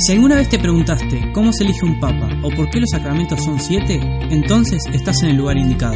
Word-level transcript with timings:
Si 0.00 0.12
alguna 0.12 0.36
vez 0.36 0.48
te 0.48 0.58
preguntaste 0.58 1.30
cómo 1.32 1.52
se 1.52 1.62
elige 1.62 1.84
un 1.84 2.00
papa 2.00 2.26
o 2.42 2.48
por 2.48 2.70
qué 2.70 2.80
los 2.80 2.88
sacramentos 2.88 3.44
son 3.44 3.60
siete, 3.60 4.00
entonces 4.30 4.82
estás 4.94 5.22
en 5.22 5.28
el 5.28 5.36
lugar 5.36 5.58
indicado. 5.58 5.94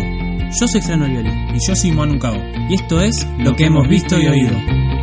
Yo 0.61 0.69
soy 0.69 0.82
Fran 0.82 1.00
Orioli 1.00 1.30
Y 1.54 1.66
yo 1.66 1.75
soy 1.75 1.91
Manu 1.91 2.19
Cao. 2.19 2.37
y 2.69 2.75
esto 2.75 3.01
es 3.01 3.27
Lo 3.38 3.56
que 3.56 3.64
hemos 3.64 3.88
visto 3.88 4.21
y 4.21 4.27
oído. 4.27 4.94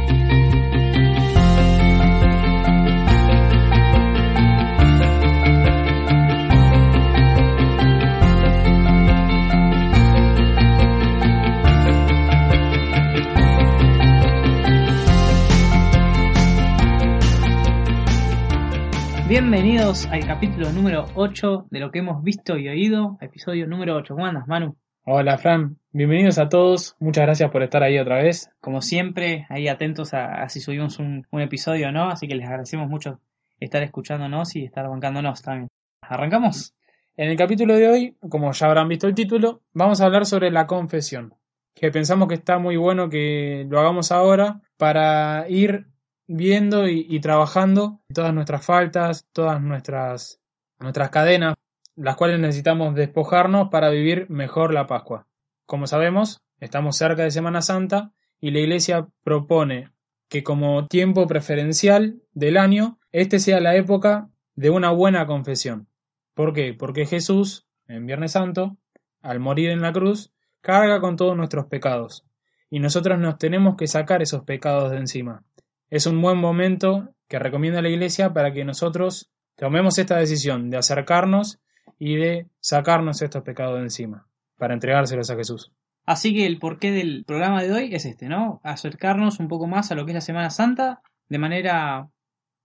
Bienvenidos 19.32 20.08
al 20.08 20.28
capítulo 20.28 20.74
número 20.74 21.06
8 21.16 21.68
de 21.72 21.80
Lo 21.80 21.90
que 21.90 22.00
hemos 22.00 22.22
visto 22.22 22.58
y 22.58 22.68
oído, 22.68 23.18
episodio 23.22 23.66
número 23.66 23.96
8. 23.96 24.14
¿Cómo 24.14 24.26
andas, 24.26 24.46
Manu? 24.46 24.76
Hola 25.06 25.38
Fran, 25.38 25.78
bienvenidos 25.94 26.38
a 26.38 26.50
todos. 26.50 26.98
Muchas 27.00 27.24
gracias 27.24 27.50
por 27.50 27.64
estar 27.64 27.82
ahí 27.82 27.98
otra 27.98 28.22
vez. 28.22 28.52
Como 28.60 28.82
siempre, 28.82 29.46
ahí 29.48 29.70
atentos 29.70 30.14
a, 30.14 30.44
a 30.44 30.50
si 30.50 30.60
subimos 30.60 31.00
un, 31.00 31.26
un 31.32 31.40
episodio 31.40 31.88
o 31.88 31.92
no, 31.94 32.10
así 32.10 32.28
que 32.28 32.36
les 32.36 32.46
agradecemos 32.46 32.90
mucho 32.90 33.22
estar 33.58 33.82
escuchándonos 33.84 34.54
y 34.58 34.66
estar 34.66 34.90
bancándonos 34.90 35.42
también. 35.42 35.70
¿Arrancamos? 36.02 36.76
En 37.16 37.30
el 37.30 37.38
capítulo 37.38 37.78
de 37.78 37.88
hoy, 37.88 38.18
como 38.28 38.52
ya 38.52 38.68
habrán 38.68 38.90
visto 38.90 39.08
el 39.08 39.16
título, 39.16 39.62
vamos 39.72 40.02
a 40.02 40.08
hablar 40.08 40.26
sobre 40.26 40.52
la 40.52 40.68
confesión. 40.68 41.34
Que 41.74 41.90
pensamos 41.90 42.28
que 42.28 42.36
está 42.36 42.60
muy 42.60 42.76
bueno 42.76 43.08
que 43.08 43.66
lo 43.70 43.80
hagamos 43.80 44.12
ahora 44.12 44.60
para 44.76 45.46
ir 45.48 45.88
viendo 46.34 46.88
y, 46.88 47.20
trabajando 47.20 48.00
todas 48.14 48.34
nuestras 48.34 48.66
faltas, 48.66 49.28
todas 49.34 49.62
nuestras, 49.62 50.40
nuestras 50.80 51.10
cadenas, 51.10 51.56
las 51.96 52.16
cuales 52.16 52.40
necesitamos 52.40 52.96
despojarnos 52.96 53.70
para 53.70 53.90
vivir 53.90 54.30
mejor 54.30 54.74
la 54.74 54.88
Pascua. 54.88 55.28
Como 55.66 55.88
sabemos, 55.88 56.42
estamos 56.60 56.96
cerca 56.98 57.24
de 57.24 57.32
Semana 57.32 57.62
Santa 57.62 58.14
y 58.40 58.52
la 58.52 58.60
Iglesia 58.60 59.08
propone 59.24 59.92
que 60.30 60.44
como 60.44 60.88
tiempo 60.88 61.28
preferencial 61.28 62.22
del 62.32 62.58
año, 62.58 62.98
este 63.12 63.40
sea 63.40 63.60
la 63.60 63.76
época 63.76 64.30
de 64.56 64.70
una 64.70 64.92
buena 64.92 65.28
confesión. 65.28 65.88
¿Por 66.34 66.54
qué? 66.54 66.74
Porque 66.74 67.06
Jesús, 67.06 67.68
en 67.88 68.06
Viernes 68.06 68.32
Santo, 68.32 68.78
al 69.22 69.42
morir 69.42 69.70
en 69.70 69.82
la 69.82 69.92
cruz, 69.92 70.32
carga 70.62 71.02
con 71.02 71.18
todos 71.18 71.36
nuestros 71.36 71.66
pecados. 71.66 72.26
Y 72.70 72.80
nosotros 72.80 73.20
nos 73.20 73.38
tenemos 73.38 73.76
que 73.76 73.88
sacar 73.88 74.22
esos 74.22 74.44
pecados 74.44 74.92
de 74.92 74.98
encima. 74.98 75.44
Es 75.92 76.06
un 76.06 76.22
buen 76.22 76.38
momento 76.38 77.14
que 77.28 77.38
recomienda 77.38 77.82
la 77.82 77.90
Iglesia 77.90 78.32
para 78.32 78.54
que 78.54 78.64
nosotros 78.64 79.30
tomemos 79.58 79.98
esta 79.98 80.16
decisión 80.16 80.70
de 80.70 80.78
acercarnos 80.78 81.60
y 82.00 82.16
de 82.16 82.48
sacarnos 82.62 83.22
estos 83.22 83.44
pecados 83.44 83.76
de 83.76 83.84
encima, 83.84 84.26
para 84.58 84.74
entregárselos 84.74 85.30
a 85.30 85.36
Jesús. 85.36 85.74
Así 86.06 86.34
que 86.34 86.46
el 86.46 86.60
porqué 86.60 86.92
del 86.92 87.26
programa 87.26 87.62
de 87.62 87.74
hoy 87.74 87.94
es 87.94 88.06
este, 88.06 88.30
¿no? 88.30 88.62
Acercarnos 88.64 89.42
un 89.42 89.50
poco 89.50 89.68
más 89.68 89.92
a 89.92 89.96
lo 89.96 90.06
que 90.06 90.12
es 90.12 90.16
la 90.16 90.22
Semana 90.22 90.50
Santa 90.50 91.02
de 91.28 91.40
manera 91.40 92.08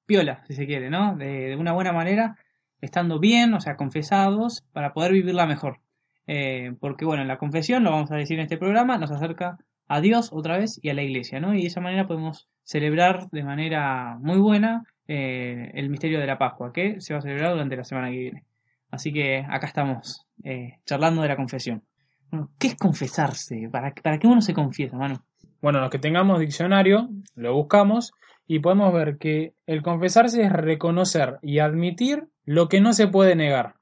piola, 0.07 0.45
si 0.47 0.55
se 0.55 0.67
quiere, 0.67 0.89
¿no? 0.89 1.17
De, 1.17 1.57
una 1.57 1.73
buena 1.73 1.93
manera, 1.93 2.39
estando 2.81 3.19
bien, 3.19 3.55
o 3.55 3.61
sea, 3.61 3.75
confesados, 3.75 4.65
para 4.73 4.93
poder 4.93 5.11
vivirla 5.11 5.47
mejor. 5.47 5.81
Eh, 6.29 6.77
porque, 6.79 7.05
bueno, 7.05 7.25
la 7.25 7.39
confesión, 7.39 7.83
lo 7.83 7.91
vamos 7.91 8.13
a 8.13 8.17
decir 8.17 8.39
en 8.39 8.45
este 8.45 8.57
programa, 8.57 8.99
nos 8.99 9.11
acerca 9.11 9.59
a 9.89 10.01
Dios 10.01 10.31
otra 10.33 10.59
vez 10.59 10.79
y 10.81 10.91
a 10.91 10.95
la 10.95 11.03
iglesia, 11.03 11.41
¿no? 11.41 11.55
Y 11.57 11.63
de 11.63 11.67
esa 11.67 11.81
manera 11.81 12.07
podemos 12.07 12.49
celebrar 12.67 13.31
de 13.31 13.45
manera 13.45 14.19
muy 14.20 14.39
buena 14.39 14.84
eh, 15.06 15.70
el 15.75 15.89
misterio 15.89 16.19
de 16.19 16.27
la 16.27 16.36
Pascua, 16.36 16.73
que 16.73 17.00
se 17.00 17.14
va 17.14 17.20
a 17.20 17.23
celebrar 17.23 17.53
durante 17.53 17.77
la 17.77 17.84
semana 17.84 18.11
que 18.11 18.19
viene. 18.19 18.45
Así 18.91 19.12
que 19.12 19.47
acá 19.48 19.69
estamos, 19.69 20.27
eh, 20.42 20.81
charlando 20.84 21.23
de 21.23 21.28
la 21.28 21.36
confesión. 21.36 21.84
Bueno, 22.31 22.50
¿qué 22.58 22.69
es 22.69 22.77
confesarse? 22.77 23.68
¿Para, 23.70 23.95
¿Para 23.95 24.18
qué 24.18 24.27
uno 24.27 24.41
se 24.41 24.52
confiesa, 24.52 24.96
mano? 24.96 25.24
Bueno, 25.63 25.80
los 25.80 25.91
que 25.91 26.01
tengamos 26.01 26.41
diccionario, 26.41 27.08
lo 27.36 27.55
buscamos 27.55 28.13
y 28.48 28.58
podemos 28.58 28.92
ver 28.92 29.17
que 29.17 29.55
el 29.67 29.83
confesarse 29.83 30.42
es 30.42 30.52
reconocer 30.52 31.39
y 31.42 31.61
admitir 31.61 32.29
lo 32.45 32.68
que 32.68 32.80
no 32.80 32.92
se 32.92 33.07
puede 33.07 33.36
negar. 33.36 33.77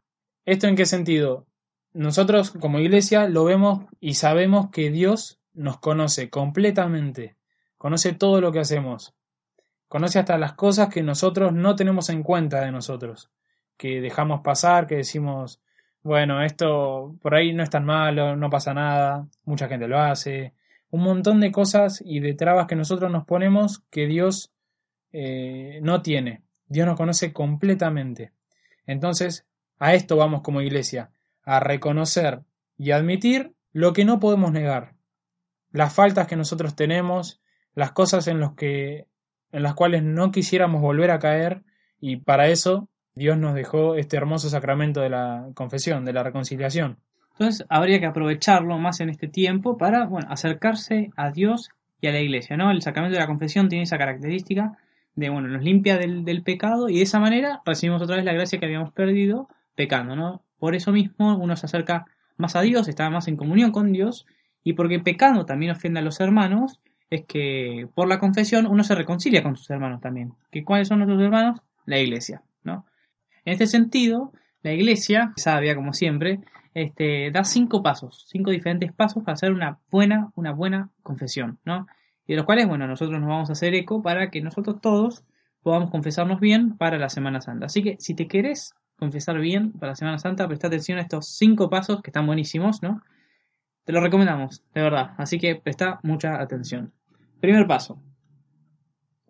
¿Esto 0.44 0.66
en 0.66 0.76
qué 0.76 0.84
sentido? 0.84 1.46
Nosotros 1.94 2.50
como 2.50 2.80
iglesia 2.80 3.28
lo 3.28 3.44
vemos 3.44 3.86
y 3.98 4.14
sabemos 4.14 4.68
que 4.70 4.90
Dios 4.90 5.40
nos 5.54 5.78
conoce 5.78 6.28
completamente, 6.28 7.36
conoce 7.84 8.14
todo 8.14 8.40
lo 8.40 8.50
que 8.50 8.60
hacemos, 8.60 9.14
conoce 9.88 10.18
hasta 10.18 10.38
las 10.38 10.54
cosas 10.54 10.88
que 10.88 11.02
nosotros 11.02 11.52
no 11.52 11.76
tenemos 11.76 12.08
en 12.08 12.22
cuenta 12.22 12.62
de 12.62 12.72
nosotros, 12.72 13.30
que 13.76 14.00
dejamos 14.00 14.40
pasar, 14.40 14.86
que 14.86 14.94
decimos, 14.96 15.60
bueno, 16.02 16.42
esto 16.42 17.14
por 17.20 17.34
ahí 17.34 17.52
no 17.52 17.62
es 17.62 17.68
tan 17.68 17.84
malo, 17.84 18.36
no 18.36 18.48
pasa 18.48 18.72
nada, 18.72 19.28
mucha 19.44 19.68
gente 19.68 19.86
lo 19.86 19.98
hace, 19.98 20.54
un 20.88 21.02
montón 21.02 21.40
de 21.40 21.52
cosas 21.52 22.02
y 22.02 22.20
de 22.20 22.32
trabas 22.32 22.68
que 22.68 22.74
nosotros 22.74 23.12
nos 23.12 23.26
ponemos 23.26 23.84
que 23.90 24.06
Dios 24.06 24.50
eh, 25.12 25.78
no 25.82 26.00
tiene. 26.00 26.42
Dios 26.66 26.86
nos 26.86 26.96
conoce 26.96 27.34
completamente. 27.34 28.32
Entonces, 28.86 29.46
a 29.78 29.92
esto 29.92 30.16
vamos 30.16 30.40
como 30.40 30.62
iglesia, 30.62 31.10
a 31.42 31.60
reconocer 31.60 32.44
y 32.78 32.92
admitir 32.92 33.52
lo 33.72 33.92
que 33.92 34.06
no 34.06 34.20
podemos 34.20 34.52
negar, 34.52 34.94
las 35.70 35.92
faltas 35.92 36.26
que 36.26 36.36
nosotros 36.36 36.74
tenemos, 36.76 37.42
las 37.74 37.92
cosas 37.92 38.28
en, 38.28 38.40
los 38.40 38.54
que, 38.54 39.06
en 39.52 39.62
las 39.62 39.74
cuales 39.74 40.02
no 40.02 40.30
quisiéramos 40.30 40.80
volver 40.80 41.10
a 41.10 41.18
caer, 41.18 41.62
y 42.00 42.16
para 42.16 42.48
eso 42.48 42.88
Dios 43.14 43.38
nos 43.38 43.54
dejó 43.54 43.94
este 43.94 44.16
hermoso 44.16 44.48
sacramento 44.48 45.00
de 45.00 45.10
la 45.10 45.48
confesión, 45.54 46.04
de 46.04 46.12
la 46.12 46.22
reconciliación. 46.22 46.98
Entonces 47.32 47.66
habría 47.68 47.98
que 47.98 48.06
aprovecharlo 48.06 48.78
más 48.78 49.00
en 49.00 49.08
este 49.08 49.28
tiempo 49.28 49.76
para, 49.76 50.06
bueno, 50.06 50.28
acercarse 50.30 51.10
a 51.16 51.30
Dios 51.30 51.70
y 52.00 52.06
a 52.06 52.12
la 52.12 52.20
iglesia, 52.20 52.56
¿no? 52.56 52.70
El 52.70 52.82
sacramento 52.82 53.14
de 53.14 53.20
la 53.20 53.26
confesión 53.26 53.68
tiene 53.68 53.84
esa 53.84 53.98
característica 53.98 54.78
de, 55.16 55.30
bueno, 55.30 55.48
nos 55.48 55.62
limpia 55.62 55.96
del, 55.96 56.24
del 56.24 56.42
pecado 56.42 56.88
y 56.88 56.96
de 56.96 57.02
esa 57.02 57.18
manera 57.18 57.60
recibimos 57.64 58.02
otra 58.02 58.16
vez 58.16 58.24
la 58.24 58.32
gracia 58.32 58.58
que 58.58 58.66
habíamos 58.66 58.92
perdido 58.92 59.48
pecando, 59.74 60.14
¿no? 60.14 60.42
Por 60.58 60.74
eso 60.74 60.92
mismo 60.92 61.36
uno 61.36 61.56
se 61.56 61.66
acerca 61.66 62.06
más 62.36 62.56
a 62.56 62.62
Dios, 62.62 62.88
está 62.88 63.08
más 63.10 63.28
en 63.28 63.36
comunión 63.36 63.70
con 63.70 63.92
Dios 63.92 64.26
y 64.62 64.74
porque 64.74 64.98
pecando 65.00 65.44
también 65.44 65.72
ofende 65.72 66.00
a 66.00 66.02
los 66.02 66.20
hermanos, 66.20 66.80
es 67.14 67.24
que 67.26 67.88
por 67.94 68.08
la 68.08 68.18
confesión 68.18 68.66
uno 68.66 68.82
se 68.82 68.94
reconcilia 68.94 69.42
con 69.42 69.56
sus 69.56 69.70
hermanos 69.70 70.00
también. 70.00 70.34
¿Que 70.50 70.64
¿Cuáles 70.64 70.88
son 70.88 70.98
nuestros 70.98 71.22
hermanos? 71.22 71.60
La 71.86 71.98
iglesia, 71.98 72.42
¿no? 72.64 72.86
En 73.44 73.52
este 73.52 73.66
sentido, 73.66 74.32
la 74.62 74.72
iglesia, 74.72 75.32
sabia 75.36 75.76
como 75.76 75.92
siempre, 75.92 76.40
este, 76.72 77.30
da 77.30 77.44
cinco 77.44 77.82
pasos, 77.82 78.26
cinco 78.28 78.50
diferentes 78.50 78.92
pasos 78.92 79.22
para 79.22 79.34
hacer 79.34 79.52
una 79.52 79.78
buena, 79.90 80.30
una 80.34 80.52
buena 80.52 80.90
confesión, 81.02 81.58
¿no? 81.64 81.86
Y 82.26 82.32
de 82.32 82.36
los 82.38 82.46
cuales, 82.46 82.66
bueno, 82.66 82.86
nosotros 82.88 83.20
nos 83.20 83.28
vamos 83.28 83.50
a 83.50 83.52
hacer 83.52 83.74
eco 83.74 84.02
para 84.02 84.30
que 84.30 84.40
nosotros 84.40 84.80
todos 84.80 85.22
podamos 85.62 85.90
confesarnos 85.90 86.40
bien 86.40 86.76
para 86.76 86.98
la 86.98 87.10
Semana 87.10 87.40
Santa. 87.40 87.66
Así 87.66 87.82
que 87.82 87.96
si 88.00 88.14
te 88.14 88.26
querés 88.26 88.74
confesar 88.98 89.38
bien 89.38 89.72
para 89.72 89.92
la 89.92 89.96
Semana 89.96 90.18
Santa, 90.18 90.48
presta 90.48 90.66
atención 90.66 90.98
a 90.98 91.02
estos 91.02 91.28
cinco 91.28 91.70
pasos 91.70 92.02
que 92.02 92.10
están 92.10 92.26
buenísimos, 92.26 92.82
¿no? 92.82 93.02
Te 93.84 93.92
lo 93.92 94.00
recomendamos, 94.00 94.64
de 94.74 94.82
verdad. 94.82 95.12
Así 95.18 95.38
que 95.38 95.54
presta 95.54 96.00
mucha 96.02 96.40
atención. 96.40 96.92
Primer 97.44 97.66
paso. 97.66 98.02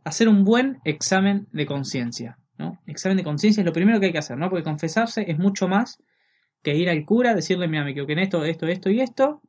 Hacer 0.04 0.28
un 0.28 0.44
buen 0.44 0.78
examen 0.84 1.48
de 1.50 1.66
conciencia. 1.66 2.38
¿no? 2.56 2.78
Examen 2.86 3.16
de 3.16 3.24
conciencia 3.24 3.60
es 3.60 3.66
lo 3.66 3.72
primero 3.72 3.98
que 3.98 4.06
hay 4.06 4.12
que 4.12 4.18
hacer, 4.18 4.38
¿no? 4.38 4.48
Porque 4.48 4.62
confesarse 4.62 5.28
es 5.28 5.36
mucho 5.36 5.66
más 5.66 6.00
que 6.62 6.76
ir 6.76 6.88
al 6.88 7.04
cura, 7.04 7.34
decirle, 7.34 7.66
mira, 7.66 7.82
me 7.82 7.90
equivoqué 7.90 8.12
en 8.12 8.20
esto, 8.20 8.44
esto, 8.44 8.68
esto 8.68 8.88
y 8.88 9.00
esto, 9.00 9.42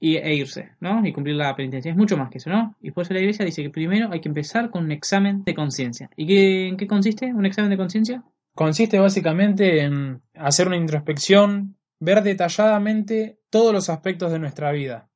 y, 0.00 0.16
e 0.16 0.34
irse, 0.34 0.72
¿no? 0.80 1.06
Y 1.06 1.12
cumplir 1.12 1.36
la 1.36 1.54
penitencia. 1.54 1.92
Es 1.92 1.96
mucho 1.96 2.16
más 2.16 2.28
que 2.28 2.38
eso, 2.38 2.50
¿no? 2.50 2.74
Y 2.80 2.90
por 2.90 3.04
eso 3.04 3.14
la 3.14 3.20
iglesia 3.20 3.44
dice 3.44 3.62
que 3.62 3.70
primero 3.70 4.08
hay 4.10 4.20
que 4.20 4.28
empezar 4.28 4.70
con 4.70 4.82
un 4.82 4.90
examen 4.90 5.44
de 5.44 5.54
conciencia. 5.54 6.10
¿Y 6.16 6.26
qué, 6.26 6.66
en 6.66 6.76
qué 6.76 6.88
consiste 6.88 7.32
un 7.32 7.46
examen 7.46 7.70
de 7.70 7.76
conciencia? 7.76 8.24
Consiste 8.56 8.98
básicamente 8.98 9.82
en 9.82 10.22
hacer 10.34 10.66
una 10.66 10.76
introspección, 10.76 11.76
ver 12.00 12.24
detalladamente 12.24 13.38
todos 13.48 13.72
los 13.72 13.88
aspectos 13.90 14.32
de 14.32 14.40
nuestra 14.40 14.72
vida, 14.72 15.08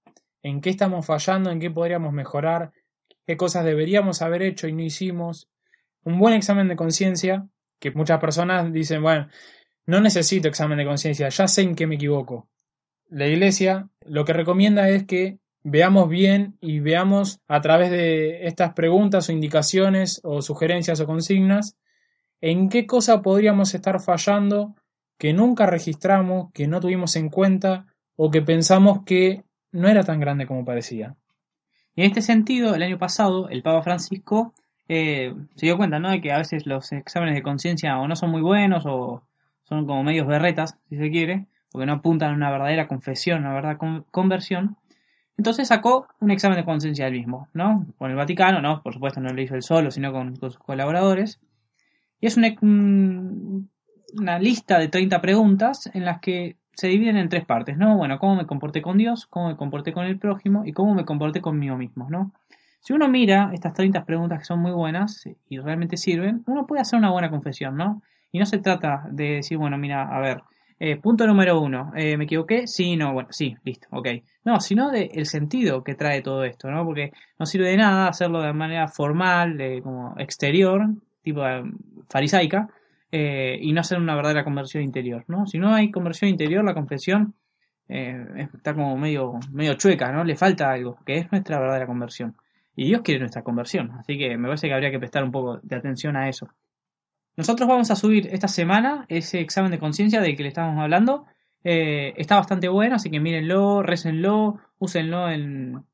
en 0.44 0.60
qué 0.60 0.70
estamos 0.70 1.05
fallando, 1.05 1.50
en 1.50 1.58
qué 1.58 1.72
podríamos 1.72 2.12
mejorar, 2.12 2.70
qué 3.26 3.37
cosas 3.37 3.64
deberíamos 3.64 4.23
haber 4.23 4.43
hecho 4.43 4.69
y 4.69 4.73
no 4.73 4.82
hicimos. 4.82 5.49
Un 6.05 6.19
buen 6.19 6.34
examen 6.34 6.69
de 6.69 6.76
conciencia, 6.76 7.49
que 7.81 7.90
muchas 7.90 8.20
personas 8.20 8.73
dicen, 8.73 9.02
bueno, 9.02 9.28
no 9.87 10.00
necesito 10.00 10.49
examen 10.49 10.78
de 10.78 10.84
conciencia, 10.84 11.28
ya 11.28 11.49
sé 11.49 11.62
en 11.62 11.75
qué 11.75 11.87
me 11.87 11.96
equivoco. 11.96 12.49
La 13.08 13.26
Iglesia 13.26 13.88
lo 14.05 14.25
que 14.25 14.32
recomienda 14.32 14.88
es 14.88 15.05
que 15.05 15.38
veamos 15.62 16.08
bien 16.08 16.56
y 16.61 16.81
veamos 16.81 17.40
a 17.49 17.61
través 17.61 17.90
de 17.90 18.46
estas 18.46 18.73
preguntas 18.75 19.29
o 19.29 19.32
indicaciones 19.32 20.20
o 20.22 20.43
sugerencias 20.43 21.00
o 21.00 21.06
consignas 21.06 21.76
en 22.40 22.69
qué 22.69 22.87
cosa 22.87 23.22
podríamos 23.22 23.75
estar 23.75 24.00
fallando 24.00 24.76
que 25.19 25.32
nunca 25.32 25.67
registramos, 25.67 26.52
que 26.52 26.69
no 26.69 26.81
tuvimos 26.81 27.17
en 27.17 27.31
cuenta 27.31 27.87
o 28.17 28.31
que 28.31 28.43
pensamos 28.43 29.00
que 29.05 29.44
no 29.72 29.88
era 29.88 30.05
tan 30.05 30.20
grande 30.20 30.46
como 30.46 30.64
parecía. 30.64 31.17
Y 31.96 32.02
en 32.02 32.08
este 32.08 32.20
sentido, 32.20 32.75
el 32.75 32.82
año 32.82 32.98
pasado, 32.98 33.48
el 33.48 33.62
Papa 33.62 33.82
Francisco 33.82 34.52
eh, 34.87 35.34
se 35.56 35.66
dio 35.66 35.78
cuenta, 35.78 35.98
¿no? 35.98 36.10
De 36.10 36.20
que 36.20 36.31
a 36.31 36.38
veces 36.38 36.66
los 36.66 36.93
exámenes 36.93 37.34
de 37.34 37.43
conciencia 37.43 37.98
o 37.98 38.06
no 38.06 38.14
son 38.14 38.31
muy 38.31 38.43
buenos 38.43 38.84
o 38.87 39.22
son 39.64 39.87
como 39.87 40.04
medios 40.04 40.26
berretas, 40.26 40.78
si 40.90 40.98
se 40.98 41.10
quiere, 41.10 41.46
porque 41.72 41.87
no 41.87 41.94
apuntan 41.94 42.32
a 42.32 42.34
una 42.34 42.50
verdadera 42.50 42.87
confesión, 42.87 43.40
una 43.40 43.54
verdadera 43.54 43.78
conversión. 44.10 44.76
Entonces 45.38 45.69
sacó 45.69 46.06
un 46.20 46.31
examen 46.31 46.58
de 46.58 46.66
conciencia 46.66 47.06
del 47.06 47.14
mismo, 47.14 47.48
¿no? 47.54 47.87
Con 47.96 48.10
el 48.10 48.16
Vaticano, 48.16 48.60
¿no? 48.60 48.82
Por 48.82 48.93
supuesto 48.93 49.20
no 49.20 49.32
lo 49.32 49.40
hizo 49.40 49.54
él 49.54 49.62
solo, 49.62 49.90
sino 49.90 50.12
con, 50.12 50.37
sus 50.37 50.58
colaboradores. 50.58 51.40
Y 52.20 52.26
es 52.26 52.37
una 52.37 53.58
lista 54.38 54.78
de 54.78 54.88
30 54.88 55.20
preguntas 55.22 55.90
en 55.94 56.04
las 56.04 56.20
que 56.20 56.56
se 56.76 56.88
dividen 56.88 57.17
en 57.17 57.31
tres 57.31 57.46
partes, 57.46 57.78
¿no? 57.78 57.96
Bueno, 57.96 58.19
cómo 58.19 58.37
me 58.37 58.46
comporté 58.46 58.82
con 58.82 58.99
Dios, 58.99 59.26
cómo 59.26 59.49
me 59.49 59.56
comporté 59.56 59.94
con 59.94 60.05
el 60.05 60.19
prójimo 60.19 60.62
y 60.67 60.73
cómo 60.73 60.94
me 60.94 61.06
comporté 61.06 61.40
conmigo 61.40 61.76
mismo, 61.76 62.08
¿no? 62.11 62.32
Si 62.81 62.93
uno 62.93 63.08
mira 63.08 63.50
estas 63.55 63.73
30 63.73 64.05
preguntas 64.05 64.40
que 64.40 64.44
son 64.44 64.61
muy 64.61 64.73
buenas 64.73 65.26
y 65.49 65.58
realmente 65.58 65.96
sirven, 65.96 66.44
uno 66.46 66.67
puede 66.67 66.82
hacer 66.82 66.99
una 66.99 67.11
buena 67.11 67.31
confesión, 67.31 67.76
¿no? 67.76 68.02
Y 68.31 68.38
no 68.38 68.44
se 68.44 68.58
trata 68.58 69.06
de 69.11 69.37
decir, 69.37 69.56
bueno, 69.56 69.78
mira, 69.78 70.02
a 70.02 70.20
ver, 70.20 70.43
eh, 70.78 70.96
punto 70.96 71.26
número 71.26 71.58
uno, 71.58 71.93
eh, 71.96 72.19
¿me 72.19 72.25
equivoqué? 72.25 72.67
Sí, 72.67 72.96
no, 72.96 73.14
bueno, 73.14 73.31
sí, 73.32 73.56
listo, 73.64 73.88
ok. 73.90 74.08
No, 74.44 74.61
sino 74.61 74.90
del 74.90 75.08
el 75.14 75.25
sentido 75.25 75.82
que 75.82 75.94
trae 75.94 76.20
todo 76.20 76.44
esto, 76.44 76.70
¿no? 76.70 76.84
Porque 76.84 77.12
no 77.38 77.46
sirve 77.46 77.70
de 77.70 77.79
nada 77.79 78.08
hacerlo 78.08 78.43
de 78.43 78.52
manera 78.52 78.87
formal, 78.87 79.56
de, 79.56 79.81
como 79.82 80.14
exterior, 80.19 80.87
tipo 81.22 81.43
eh, 83.18 83.58
y 83.62 83.72
no 83.72 83.80
hacer 83.80 83.98
una 83.98 84.14
verdadera 84.14 84.44
conversión 84.44 84.82
interior, 84.82 85.24
¿no? 85.26 85.46
Si 85.46 85.58
no 85.58 85.74
hay 85.74 85.90
conversión 85.90 86.28
interior, 86.28 86.62
la 86.62 86.74
confesión 86.74 87.34
está 87.88 88.74
como 88.74 88.98
medio, 88.98 89.38
medio 89.52 89.74
chueca, 89.74 90.12
¿no? 90.12 90.22
Le 90.22 90.36
falta 90.36 90.70
algo, 90.70 90.98
que 91.06 91.18
es 91.18 91.32
nuestra 91.32 91.58
verdadera 91.58 91.86
conversión. 91.86 92.36
Y 92.74 92.88
Dios 92.88 93.00
quiere 93.00 93.20
nuestra 93.20 93.42
conversión, 93.42 93.92
así 93.92 94.18
que 94.18 94.36
me 94.36 94.48
parece 94.48 94.68
que 94.68 94.74
habría 94.74 94.90
que 94.90 94.98
prestar 94.98 95.24
un 95.24 95.32
poco 95.32 95.60
de 95.62 95.76
atención 95.76 96.14
a 96.14 96.28
eso. 96.28 96.48
Nosotros 97.38 97.66
vamos 97.66 97.90
a 97.90 97.96
subir 97.96 98.28
esta 98.32 98.48
semana 98.48 99.06
ese 99.08 99.40
examen 99.40 99.70
de 99.70 99.78
conciencia 99.78 100.20
del 100.20 100.36
que 100.36 100.42
le 100.42 100.50
estábamos 100.50 100.82
hablando. 100.82 101.24
Eh, 101.64 102.12
está 102.19 102.36
bastante 102.36 102.69
bueno, 102.69 102.96
así 102.96 103.08
que 103.10 103.19
mírenlo, 103.19 103.82
récenlo, 103.82 104.58
úsenlo 104.78 105.30
en, 105.30 105.86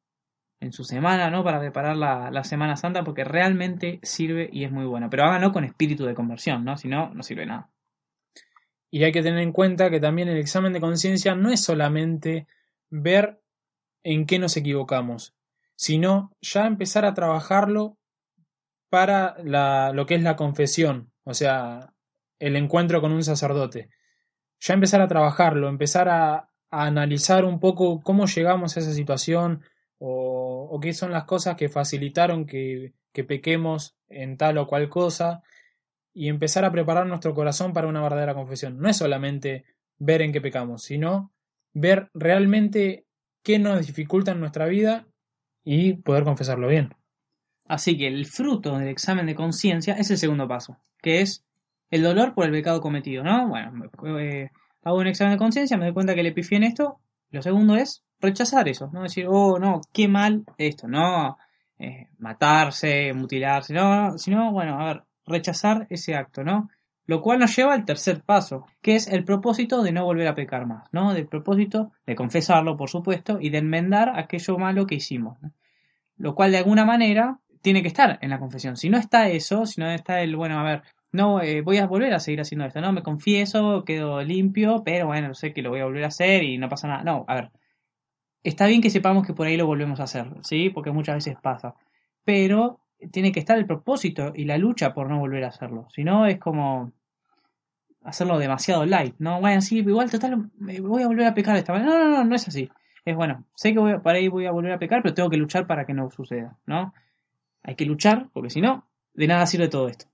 en 0.63 0.73
su 0.73 0.85
semana, 0.85 1.31
¿no? 1.31 1.45
Para 1.45 1.61
preparar 1.61 1.97
la, 1.97 2.31
la, 2.31 2.45
Semana 2.45 2.77
Santa, 2.77 3.05
porque 3.05 3.25
realmente 3.25 4.01
sirve 4.03 4.49
y 4.53 4.65
es 4.65 4.73
muy 4.73 4.85
bueno. 4.85 5.11
Pero 5.11 5.25
háganlo 5.25 5.53
con 5.53 5.65
espíritu 5.65 6.05
de 6.05 6.15
conversión, 6.15 6.65
¿no? 6.65 6.77
Si 6.77 6.89
no, 6.89 7.13
no 7.13 7.23
sirve 7.23 7.47
nada. 7.47 7.71
Y 8.91 9.05
hay 9.05 9.13
que 9.13 9.23
tener 9.23 9.41
en 9.41 9.53
cuenta 9.53 9.91
que 9.91 10.01
también 10.01 10.29
el 10.29 10.39
examen 10.39 10.73
de 10.73 10.81
conciencia 10.81 11.35
no 11.35 11.51
es 11.51 11.65
solamente 11.65 12.47
ver 12.91 13.41
en 14.05 14.27
qué 14.27 14.39
nos 14.39 14.57
equivocamos, 14.57 15.35
sino 15.77 16.33
ya 16.41 16.67
empezar 16.67 17.05
a 17.05 17.15
trabajarlo 17.15 17.97
para 18.91 19.37
la, 19.43 19.93
lo 19.93 20.05
que 20.07 20.15
es 20.15 20.23
la 20.23 20.37
confesión, 20.37 21.11
o 21.25 21.33
sea, 21.33 21.95
el 22.39 22.57
encuentro 22.57 23.01
con 23.01 23.13
un 23.13 23.25
sacerdote. 23.25 23.89
Ya 24.61 24.75
empezar 24.75 25.01
a 25.01 25.09
trabajarlo, 25.09 25.69
empezar 25.69 26.09
a, 26.09 26.49
analizar 26.71 27.45
un 27.45 27.61
poco 27.61 28.01
cómo 28.03 28.27
llegamos 28.27 28.77
a 28.77 28.81
esa 28.81 28.93
situación 28.93 29.63
o, 29.99 30.52
qué 30.81 30.93
son 30.93 31.13
las 31.13 31.25
cosas 31.25 31.57
que 31.57 31.69
facilitaron 31.69 32.47
que, 32.47 32.93
que 33.13 33.25
pequemos 33.25 33.97
en 34.09 34.37
tal 34.37 34.59
o 34.59 34.67
cual 34.67 34.89
cosa 34.89 35.43
y 36.15 36.29
empezar 36.29 36.65
a 36.65 36.73
preparar 36.73 37.07
nuestro 37.07 37.35
corazón 37.35 37.73
para 37.73 37.89
una 37.89 38.03
verdadera 38.03 38.35
confesión. 38.35 38.79
No 38.79 38.89
es 38.89 38.97
solamente 38.97 39.65
ver 39.99 40.23
en 40.23 40.33
qué 40.33 40.41
pecamos, 40.41 40.83
sino 40.83 41.33
ver 41.73 42.11
realmente 42.15 43.07
qué 43.43 43.59
nos 43.59 43.87
dificulta 43.87 44.33
en 44.33 44.41
nuestra 44.41 44.67
vida 44.67 45.07
y 45.65 45.95
poder 45.95 46.25
confesarlo 46.25 46.69
bien. 46.69 46.95
Así 47.67 47.97
que 47.97 48.07
el 48.09 48.27
fruto 48.27 48.79
del 48.79 48.89
examen 48.89 49.27
de 49.27 49.35
conciencia 49.35 49.95
es 49.95 50.11
el 50.11 50.19
segundo 50.19 50.49
paso, 50.49 50.79
que 51.01 51.21
es 51.21 51.45
el 51.91 52.03
dolor 52.03 52.35
por 52.35 52.47
el 52.47 52.53
pecado 52.53 52.81
cometido, 52.81 53.23
¿no? 53.23 53.49
Bueno, 53.49 53.91
eh, 54.19 54.51
hago 54.83 54.99
un 54.99 55.07
examen 55.07 55.35
de 55.35 55.39
conciencia, 55.39 55.77
me 55.77 55.85
doy 55.85 55.95
cuenta 55.95 56.15
que 56.15 56.23
le 56.23 56.33
pifié 56.33 56.59
en 56.59 56.65
esto. 56.65 56.99
Lo 57.31 57.43
segundo 57.43 57.77
es 57.77 58.05
rechazar 58.23 58.69
eso, 58.69 58.89
¿no? 58.93 59.03
Decir, 59.03 59.27
oh, 59.29 59.59
no, 59.59 59.83
qué 59.93 60.09
mal 60.09 60.45
esto, 60.57 60.89
no 60.89 61.37
eh, 61.79 62.09
matarse, 62.19 63.13
mutilarse, 63.13 63.75
no, 63.75 64.17
sino, 64.17 64.53
bueno, 64.53 64.81
a 64.81 64.85
ver, 64.87 65.03
rechazar 65.27 65.87
ese 65.91 66.15
acto, 66.15 66.45
¿no? 66.45 66.71
Lo 67.07 67.21
cual 67.21 67.41
nos 67.41 67.57
lleva 67.57 67.75
al 67.75 67.85
tercer 67.85 68.23
paso, 68.23 68.67
que 68.81 68.95
es 68.95 69.09
el 69.09 69.25
propósito 69.25 69.83
de 69.83 69.91
no 69.91 70.05
volver 70.05 70.29
a 70.29 70.37
pecar 70.37 70.67
más, 70.67 70.89
¿no? 70.93 71.13
Del 71.13 71.27
propósito 71.27 71.91
de 72.07 72.15
confesarlo, 72.15 72.77
por 72.77 72.89
supuesto, 72.89 73.39
y 73.41 73.51
de 73.51 73.59
enmendar 73.59 74.13
aquello 74.17 74.57
malo 74.59 74.87
que 74.87 74.95
hicimos. 74.95 75.39
Lo 76.17 76.37
cual 76.37 76.53
de 76.53 76.59
alguna 76.59 76.85
manera 76.85 77.41
tiene 77.61 77.83
que 77.83 77.89
estar 77.89 78.19
en 78.23 78.31
la 78.31 78.39
confesión. 78.39 78.77
Si 78.77 78.89
no 78.89 78.99
está 78.99 79.29
eso, 79.29 79.67
si 79.67 79.81
no 79.81 79.91
está 79.91 80.23
el, 80.23 80.37
bueno, 80.37 80.61
a 80.61 80.63
ver, 80.63 80.83
no, 81.11 81.43
eh, 81.43 81.63
voy 81.63 81.79
a 81.79 81.87
volver 81.87 82.15
a 82.15 82.21
seguir 82.21 82.41
haciendo 82.41 82.65
esto, 82.65 82.81
¿no? 82.81 82.93
Me 82.93 83.03
confieso, 83.03 83.85
quedo 83.85 84.23
limpio, 84.23 84.83
pero 84.85 85.07
bueno, 85.09 85.35
sé 85.35 85.53
que 85.53 85.63
lo 85.63 85.71
voy 85.71 85.81
a 85.81 85.85
volver 85.85 86.05
a 86.05 86.09
hacer 86.09 86.45
y 86.45 86.59
no 86.59 86.69
pasa 86.69 86.87
nada. 86.87 87.03
No, 87.03 87.25
a 87.27 87.35
ver, 87.35 87.51
está 88.43 88.67
bien 88.67 88.81
que 88.81 88.91
sepamos 88.91 89.27
que 89.27 89.35
por 89.35 89.47
ahí 89.47 89.57
lo 89.57 89.67
volvemos 89.67 90.01
a 90.01 90.05
hacer, 90.05 90.27
¿sí? 90.43 90.71
Porque 90.71 90.91
muchas 90.91 91.17
veces 91.17 91.37
pasa. 91.41 91.75
Pero 92.25 92.81
tiene 93.11 93.33
que 93.33 93.41
estar 93.41 93.59
el 93.59 93.67
propósito 93.67 94.33
y 94.35 94.45
la 94.45 94.59
lucha 94.59 94.95
por 94.95 95.09
no 95.09 95.19
volver 95.19 95.45
a 95.45 95.49
hacerlo. 95.49 95.89
Si 95.91 96.05
no, 96.05 96.27
es 96.27 96.39
como 96.39 96.93
hacerlo 98.05 98.39
demasiado 98.39 98.85
light, 98.85 99.15
¿no? 99.19 99.41
Bueno, 99.41 99.61
sí, 99.61 99.79
igual 99.79 100.11
total, 100.11 100.51
voy 100.57 101.03
a 101.03 101.07
volver 101.07 101.27
a 101.27 101.35
pecar 101.35 101.55
de 101.55 101.61
esta 101.61 101.73
manera. 101.73 101.93
No, 101.93 101.99
no, 101.99 102.09
no, 102.19 102.25
no 102.25 102.35
es 102.35 102.47
así. 102.49 102.71
Es 103.05 103.17
bueno, 103.17 103.45
sé 103.55 103.73
que 103.73 103.81
voy 103.81 103.99
para 103.99 104.19
ahí 104.19 104.29
voy 104.29 104.47
a 104.47 104.53
volver 104.53 104.73
a 104.73 104.79
pecar, 104.79 105.03
pero 105.03 105.15
tengo 105.15 105.31
que 105.31 105.37
luchar 105.37 105.67
para 105.67 105.85
que 105.87 105.95
no 105.95 106.11
suceda, 106.11 106.59
¿no? 106.67 106.95
Hay 107.63 107.75
que 107.75 107.85
luchar, 107.85 108.29
porque 108.33 108.51
si 108.51 108.61
no, 108.61 108.89
de 109.15 109.27
nada 109.27 109.47
sirve 109.47 109.69
todo 109.69 109.89
esto. 109.89 110.07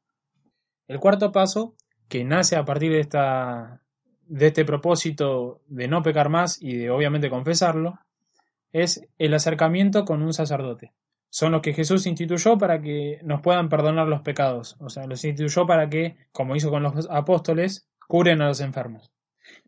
El 0.86 0.98
cuarto 1.00 1.32
paso, 1.32 1.74
que 2.08 2.24
nace 2.24 2.56
a 2.56 2.64
partir 2.64 2.92
de, 2.92 3.00
esta, 3.00 3.82
de 4.26 4.46
este 4.46 4.64
propósito 4.64 5.60
de 5.66 5.88
no 5.88 6.02
pecar 6.02 6.30
más 6.30 6.62
y 6.62 6.76
de 6.76 6.90
obviamente 6.90 7.28
confesarlo, 7.28 7.98
es 8.72 9.06
el 9.18 9.34
acercamiento 9.34 10.04
con 10.04 10.22
un 10.22 10.32
sacerdote. 10.32 10.92
Son 11.30 11.52
los 11.52 11.60
que 11.60 11.74
Jesús 11.74 12.06
instituyó 12.06 12.56
para 12.56 12.80
que 12.80 13.20
nos 13.22 13.42
puedan 13.42 13.68
perdonar 13.68 14.08
los 14.08 14.22
pecados. 14.22 14.76
O 14.80 14.88
sea, 14.88 15.06
los 15.06 15.24
instituyó 15.24 15.66
para 15.66 15.90
que, 15.90 16.16
como 16.32 16.56
hizo 16.56 16.70
con 16.70 16.82
los 16.82 17.08
apóstoles, 17.10 17.86
curen 18.06 18.40
a 18.40 18.48
los 18.48 18.60
enfermos. 18.60 19.12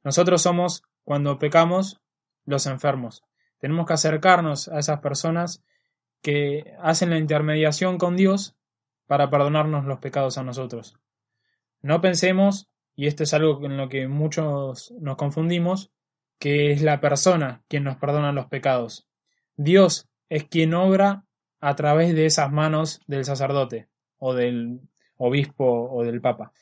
Nosotros 0.02 0.42
somos, 0.42 0.82
cuando 1.04 1.38
pecamos, 1.38 2.00
los 2.44 2.66
enfermos. 2.66 3.24
Tenemos 3.58 3.86
que 3.86 3.92
acercarnos 3.92 4.68
a 4.68 4.78
esas 4.78 5.00
personas 5.00 5.62
que 6.22 6.74
hacen 6.82 7.10
la 7.10 7.18
intermediación 7.18 7.98
con 7.98 8.16
Dios 8.16 8.56
para 9.06 9.30
perdonarnos 9.30 9.84
los 9.84 9.98
pecados 9.98 10.38
a 10.38 10.42
nosotros. 10.42 10.96
No 11.82 12.00
pensemos, 12.00 12.68
y 12.94 13.06
esto 13.06 13.22
es 13.22 13.34
algo 13.34 13.64
en 13.64 13.76
lo 13.76 13.88
que 13.88 14.08
muchos 14.08 14.92
nos 14.98 15.16
confundimos, 15.16 15.90
que 16.40 16.72
es 16.72 16.82
la 16.82 17.00
persona 17.00 17.62
quien 17.68 17.84
nos 17.84 17.98
perdona 17.98 18.32
los 18.32 18.46
pecados. 18.46 19.06
Dios 19.56 20.08
es 20.28 20.44
quien 20.44 20.74
obra 20.74 21.24
a 21.60 21.76
través 21.76 22.14
de 22.14 22.24
esas 22.24 22.50
manos 22.50 23.02
del 23.06 23.24
sacerdote 23.24 23.88
o 24.18 24.34
del 24.34 24.80
obispo 25.18 25.64
o 25.64 26.02
del 26.02 26.20
papa. 26.20 26.52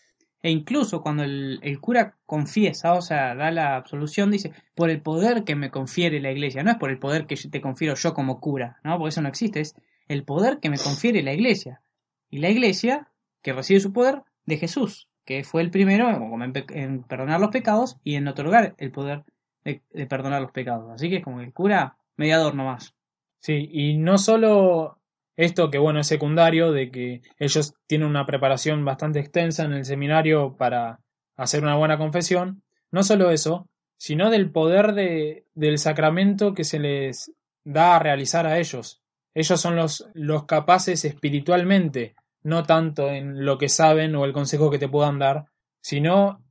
E 0.42 0.50
incluso 0.50 1.00
cuando 1.00 1.22
el, 1.22 1.78
cura 1.80 2.16
confiesa, 2.26 2.94
o 2.94 3.02
sea, 3.02 3.34
da 3.34 3.50
la 3.50 3.76
absolución, 3.76 4.30
dice, 4.30 4.52
por 4.74 4.90
el 4.90 5.00
poder 5.00 5.44
que 5.44 5.56
me 5.56 5.70
confiere 5.70 6.20
la 6.20 6.32
iglesia, 6.32 6.62
no 6.62 6.70
es 6.72 6.76
por 6.76 6.90
el 6.90 6.98
poder 6.98 7.26
que 7.26 7.36
te 7.36 7.60
confiero 7.60 7.94
yo 7.94 8.14
como 8.14 8.40
cura, 8.40 8.78
¿no? 8.84 8.98
Porque 8.98 9.10
eso 9.10 9.22
no 9.22 9.28
existe, 9.28 9.60
es 9.60 9.74
el 10.08 10.24
poder 10.24 10.58
que 10.58 10.70
me 10.70 10.78
confiere 10.78 11.22
la 11.22 11.32
iglesia. 11.32 11.82
Y 12.30 12.38
la 12.38 12.50
iglesia, 12.50 13.08
que 13.42 13.52
recibe 13.52 13.80
su 13.80 13.92
poder 13.92 14.22
de 14.44 14.58
Jesús, 14.58 15.08
que 15.24 15.44
fue 15.44 15.62
el 15.62 15.70
primero 15.70 16.08
en, 16.08 17.02
perdonar 17.02 17.40
los 17.40 17.50
pecados 17.50 17.98
y 18.02 18.14
en 18.14 18.26
otorgar 18.28 18.74
el 18.78 18.90
poder 18.90 19.24
de, 19.64 20.06
perdonar 20.06 20.42
los 20.42 20.52
pecados. 20.52 20.90
Así 20.92 21.08
que 21.08 21.16
es 21.16 21.24
como 21.24 21.40
el 21.40 21.52
cura 21.52 21.96
mediador 22.16 22.54
nomás. 22.54 22.94
Sí, 23.40 23.68
y 23.72 23.96
no 23.98 24.18
solo 24.18 24.98
esto 25.36 25.70
que 25.70 25.78
bueno 25.78 26.00
es 26.00 26.06
secundario, 26.06 26.72
de 26.72 26.90
que 26.90 27.22
ellos 27.38 27.74
tienen 27.86 28.08
una 28.08 28.26
preparación 28.26 28.84
bastante 28.84 29.20
extensa 29.20 29.64
en 29.64 29.72
el 29.72 29.84
seminario 29.84 30.56
para 30.56 31.00
hacer 31.36 31.62
una 31.62 31.76
buena 31.76 31.98
confesión. 31.98 32.62
No 32.90 33.02
solo 33.02 33.30
eso, 33.30 33.68
sino 33.96 34.30
del 34.30 34.50
poder 34.50 34.94
de, 34.94 35.44
del 35.54 35.78
sacramento 35.78 36.54
que 36.54 36.64
se 36.64 36.78
les 36.78 37.32
da 37.64 37.96
a 37.96 37.98
realizar 37.98 38.46
a 38.46 38.58
ellos. 38.58 39.02
Ellos 39.34 39.60
son 39.60 39.76
los, 39.76 40.08
los 40.14 40.46
capaces 40.46 41.04
espiritualmente, 41.04 42.16
no 42.42 42.64
tanto 42.64 43.08
en 43.10 43.44
lo 43.44 43.58
que 43.58 43.68
saben 43.68 44.16
o 44.16 44.24
el 44.24 44.32
consejo 44.32 44.70
que 44.70 44.78
te 44.78 44.88
puedan 44.88 45.18
dar, 45.18 45.46
sino 45.80 46.42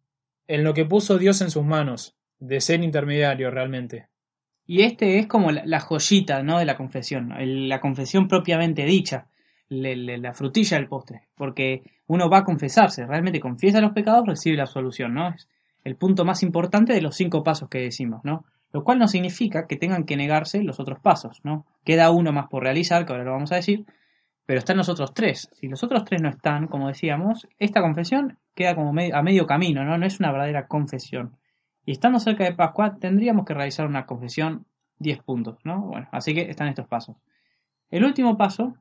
en 0.47 0.63
lo 0.63 0.73
que 0.73 0.85
puso 0.85 1.17
Dios 1.17 1.41
en 1.41 1.51
sus 1.51 1.65
manos, 1.65 2.15
de 2.39 2.61
ser 2.61 2.83
intermediario 2.83 3.51
realmente. 3.51 4.07
Y 4.65 4.81
este 4.81 5.17
es 5.17 5.27
como 5.27 5.51
la, 5.51 5.79
joyita 5.79 6.43
¿no? 6.43 6.59
de 6.59 6.65
la 6.65 6.75
confesión, 6.75 7.33
la 7.69 7.79
confesión 7.79 8.27
propiamente 8.27 8.85
dicha, 8.85 9.27
la 9.69 10.33
frutilla 10.33 10.77
del 10.77 10.87
postre, 10.87 11.27
porque 11.35 11.83
uno 12.07 12.29
va 12.29 12.39
a 12.39 12.43
confesarse, 12.43 13.05
realmente 13.05 13.39
confiesa 13.39 13.81
los 13.81 13.93
pecados, 13.93 14.27
recibe 14.27 14.57
la 14.57 14.63
absolución, 14.63 15.13
¿no? 15.13 15.29
Es 15.29 15.47
el 15.83 15.95
punto 15.95 16.25
más 16.25 16.43
importante 16.43 16.93
de 16.93 17.01
los 17.01 17.15
cinco 17.15 17.43
pasos 17.43 17.69
que 17.69 17.79
decimos, 17.79 18.21
¿no? 18.23 18.45
Lo 18.73 18.83
cual 18.83 18.99
no 18.99 19.07
significa 19.07 19.67
que 19.67 19.77
tengan 19.77 20.03
que 20.03 20.17
negarse 20.17 20.61
los 20.61 20.79
otros 20.79 20.99
pasos, 20.99 21.39
¿no? 21.43 21.65
Queda 21.85 22.11
uno 22.11 22.33
más 22.33 22.47
por 22.47 22.63
realizar, 22.63 23.05
que 23.05 23.13
ahora 23.13 23.23
lo 23.23 23.31
vamos 23.31 23.51
a 23.53 23.55
decir, 23.55 23.85
pero 24.45 24.59
están 24.59 24.77
los 24.77 24.89
otros 24.89 25.13
tres. 25.13 25.49
Si 25.53 25.67
los 25.67 25.83
otros 25.83 26.03
tres 26.05 26.21
no 26.21 26.29
están, 26.29 26.67
como 26.67 26.87
decíamos, 26.89 27.47
esta 27.59 27.81
confesión 27.81 28.37
queda 28.55 28.75
como 28.75 28.89
a 28.89 29.21
medio 29.21 29.45
camino, 29.47 29.85
¿no? 29.85 29.97
No 29.97 30.05
es 30.05 30.19
una 30.19 30.31
verdadera 30.31 30.67
confesión. 30.67 31.37
Y 31.87 31.93
estando 31.93 32.19
cerca 32.19 32.43
de 32.43 32.51
Pascua, 32.51 32.97
tendríamos 32.99 33.45
que 33.45 33.53
realizar 33.53 33.87
una 33.87 34.05
confesión 34.05 34.65
10 34.99 35.23
puntos, 35.23 35.57
¿no? 35.63 35.83
Bueno, 35.83 36.09
así 36.11 36.33
que 36.33 36.41
están 36.41 36.67
estos 36.67 36.85
pasos. 36.85 37.15
El 37.89 38.03
último 38.03 38.37
paso 38.37 38.75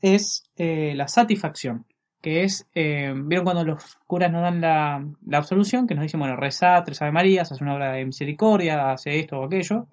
es 0.00 0.44
eh, 0.54 0.94
la 0.94 1.08
satisfacción, 1.08 1.86
que 2.20 2.44
es, 2.44 2.68
eh, 2.76 3.12
¿vieron 3.16 3.44
cuando 3.44 3.64
los 3.64 3.98
curas 4.06 4.30
nos 4.30 4.42
dan 4.42 4.60
la, 4.60 5.04
la, 5.26 5.38
absolución? 5.38 5.88
Que 5.88 5.96
nos 5.96 6.02
dicen, 6.02 6.20
bueno, 6.20 6.36
reza 6.36 6.80
tres 6.84 7.02
Ave 7.02 7.10
Marías, 7.10 7.50
hace 7.50 7.64
una 7.64 7.74
obra 7.74 7.90
de 7.94 8.06
misericordia, 8.06 8.92
hace 8.92 9.18
esto 9.18 9.40
o 9.40 9.46
aquello. 9.46 9.88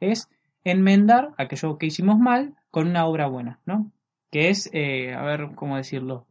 Es 0.00 0.30
enmendar 0.64 1.32
aquello 1.36 1.76
que 1.76 1.84
hicimos 1.84 2.18
mal 2.18 2.54
con 2.70 2.88
una 2.88 3.04
obra 3.04 3.26
buena, 3.26 3.60
¿no? 3.66 3.92
Que 4.30 4.48
es, 4.48 4.70
eh, 4.72 5.12
a 5.12 5.20
ver, 5.24 5.50
¿cómo 5.54 5.76
decirlo? 5.76 6.26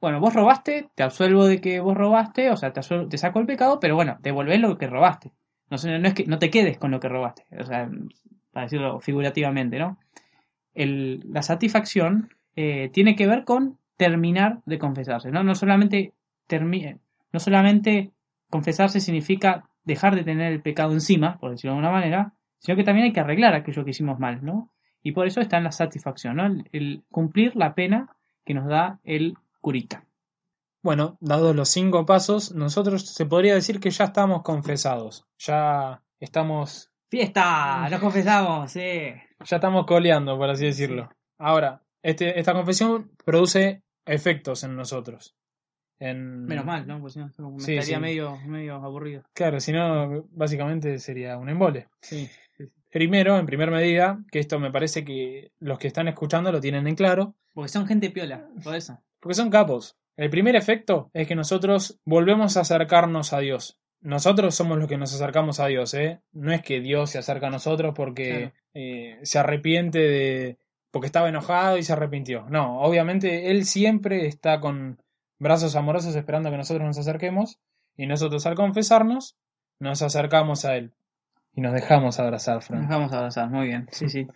Bueno, 0.00 0.20
vos 0.20 0.32
robaste, 0.32 0.88
te 0.94 1.02
absuelvo 1.02 1.44
de 1.44 1.60
que 1.60 1.80
vos 1.80 1.96
robaste, 1.96 2.50
o 2.50 2.56
sea, 2.56 2.72
te, 2.72 2.82
saco 3.18 3.38
el 3.38 3.46
pecado, 3.46 3.80
pero 3.80 3.94
bueno, 3.94 4.18
devolvés 4.22 4.60
lo 4.60 4.78
que 4.78 4.86
robaste. 4.86 5.32
No, 5.68 5.76
no 5.76 6.08
es 6.08 6.14
que 6.14 6.24
no 6.24 6.38
te 6.38 6.50
quedes 6.50 6.78
con 6.78 6.90
lo 6.90 7.00
que 7.00 7.08
robaste, 7.08 7.44
o 7.58 7.64
sea, 7.64 7.88
para 8.52 8.64
decirlo 8.66 9.00
figurativamente, 9.00 9.78
¿no? 9.78 9.98
la 10.74 11.42
satisfacción 11.42 12.30
eh, 12.56 12.90
tiene 12.92 13.16
que 13.16 13.26
ver 13.26 13.44
con 13.44 13.78
terminar 13.96 14.60
de 14.64 14.78
confesarse, 14.78 15.30
¿no? 15.30 15.42
No 15.42 15.54
solamente, 15.54 16.14
no 17.32 17.38
solamente 17.38 18.12
confesarse 18.48 19.00
significa 19.00 19.68
dejar 19.84 20.14
de 20.14 20.24
tener 20.24 20.52
el 20.52 20.62
pecado 20.62 20.92
encima, 20.92 21.38
por 21.38 21.50
decirlo 21.50 21.72
de 21.72 21.78
alguna 21.78 21.92
manera, 22.00 22.32
sino 22.58 22.76
que 22.76 22.84
también 22.84 23.06
hay 23.06 23.12
que 23.12 23.20
arreglar 23.20 23.54
aquello 23.54 23.84
que 23.84 23.90
hicimos 23.90 24.18
mal, 24.18 24.44
¿no? 24.44 24.70
Y 25.02 25.12
por 25.12 25.26
eso 25.26 25.40
está 25.40 25.58
en 25.58 25.64
la 25.64 25.72
satisfacción, 25.72 26.36
¿no? 26.36 26.46
El, 26.72 27.02
cumplir 27.10 27.56
la 27.56 27.74
pena 27.74 28.16
que 28.44 28.54
nos 28.54 28.66
da 28.66 29.00
el 29.04 29.34
curita. 29.60 30.06
Bueno, 30.82 31.18
dados 31.20 31.54
los 31.54 31.68
cinco 31.68 32.06
pasos, 32.06 32.54
nosotros 32.54 33.06
se 33.06 33.26
podría 33.26 33.54
decir 33.54 33.80
que 33.80 33.90
ya 33.90 34.04
estamos 34.04 34.42
confesados, 34.42 35.26
ya 35.38 36.02
estamos... 36.18 36.90
¡Fiesta! 37.10 37.88
¡Nos 37.90 38.00
confesamos! 38.00 38.72
Sí. 38.72 38.80
Ya 38.80 39.56
estamos 39.56 39.84
coleando, 39.86 40.38
por 40.38 40.48
así 40.48 40.66
decirlo. 40.66 41.10
Ahora, 41.38 41.82
este, 42.02 42.38
esta 42.38 42.54
confesión 42.54 43.10
produce 43.24 43.82
efectos 44.06 44.64
en 44.64 44.76
nosotros. 44.76 45.36
Menos 45.98 46.64
mal, 46.64 46.86
¿no? 46.86 46.98
Pues 46.98 47.12
si 47.12 47.18
no, 47.18 47.30
me 47.50 47.58
estaría 47.58 48.00
Medio, 48.00 48.38
medio 48.46 48.76
aburrido. 48.76 49.22
Claro, 49.34 49.60
si 49.60 49.72
no, 49.72 50.24
básicamente 50.30 50.98
sería 50.98 51.36
un 51.36 51.50
embole. 51.50 51.88
Sí, 52.00 52.30
Primero, 52.90 53.38
en 53.38 53.46
primer 53.46 53.70
medida, 53.70 54.18
que 54.32 54.40
esto 54.40 54.58
me 54.58 54.72
parece 54.72 55.04
que 55.04 55.52
los 55.60 55.78
que 55.78 55.86
están 55.86 56.08
escuchando 56.08 56.50
lo 56.50 56.60
tienen 56.60 56.88
en 56.88 56.96
claro. 56.96 57.36
Porque 57.52 57.68
son 57.68 57.86
gente 57.86 58.10
piola, 58.10 58.48
por 58.64 58.74
eso. 58.74 58.98
Porque 59.20 59.34
son 59.34 59.50
capos. 59.50 59.96
El 60.16 60.30
primer 60.30 60.56
efecto 60.56 61.10
es 61.14 61.26
que 61.28 61.34
nosotros 61.34 62.00
volvemos 62.04 62.56
a 62.56 62.60
acercarnos 62.60 63.32
a 63.32 63.38
Dios. 63.38 63.78
Nosotros 64.00 64.54
somos 64.54 64.78
los 64.78 64.88
que 64.88 64.96
nos 64.96 65.14
acercamos 65.14 65.60
a 65.60 65.66
Dios, 65.66 65.94
¿eh? 65.94 66.20
No 66.32 66.52
es 66.52 66.62
que 66.62 66.80
Dios 66.80 67.10
se 67.10 67.18
acerca 67.18 67.48
a 67.48 67.50
nosotros 67.50 67.92
porque 67.94 68.52
eh, 68.74 69.18
se 69.22 69.38
arrepiente 69.38 69.98
de... 69.98 70.58
porque 70.90 71.06
estaba 71.06 71.28
enojado 71.28 71.76
y 71.76 71.82
se 71.82 71.92
arrepintió. 71.92 72.46
No, 72.48 72.80
obviamente 72.80 73.50
Él 73.50 73.64
siempre 73.66 74.26
está 74.26 74.60
con 74.60 75.02
brazos 75.38 75.76
amorosos 75.76 76.16
esperando 76.16 76.50
que 76.50 76.56
nosotros 76.56 76.86
nos 76.86 76.98
acerquemos 76.98 77.58
y 77.96 78.06
nosotros 78.06 78.46
al 78.46 78.54
confesarnos 78.54 79.36
nos 79.78 80.02
acercamos 80.02 80.64
a 80.64 80.76
Él 80.76 80.92
y 81.54 81.60
nos 81.60 81.72
dejamos 81.72 82.18
abrazar, 82.20 82.56
Nos 82.70 82.82
dejamos 82.82 83.12
abrazar, 83.12 83.50
muy 83.50 83.66
bien, 83.68 83.88
sí, 83.90 84.08
sí. 84.08 84.26